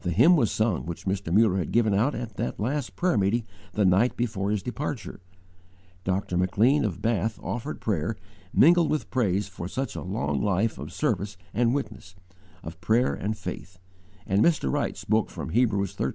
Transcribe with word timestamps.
The 0.00 0.10
hymn 0.10 0.36
was 0.36 0.50
sung 0.50 0.84
which 0.84 1.06
Mr. 1.06 1.32
Muller 1.32 1.56
had 1.56 1.72
given 1.72 1.94
out 1.94 2.14
at 2.14 2.34
that 2.36 2.60
last 2.60 2.96
prayer 2.96 3.16
meeting 3.16 3.44
the 3.72 3.86
night 3.86 4.14
before 4.14 4.50
his 4.50 4.62
departure. 4.62 5.20
Dr. 6.04 6.36
Maclean 6.36 6.84
of 6.84 7.00
Bath 7.00 7.40
offered 7.42 7.80
prayer, 7.80 8.16
mingled 8.52 8.90
with 8.90 9.10
praise 9.10 9.48
for 9.48 9.66
such 9.66 9.96
a 9.96 10.02
long 10.02 10.42
life 10.42 10.76
of 10.76 10.92
service 10.92 11.38
and 11.54 11.72
witness, 11.74 12.14
of 12.62 12.78
prayer 12.82 13.14
and 13.14 13.38
faith, 13.38 13.78
and 14.26 14.44
Mr. 14.44 14.70
Wright 14.70 14.98
spoke 14.98 15.30
from 15.30 15.48
Hebrews 15.48 15.96
xiii. 15.96 16.06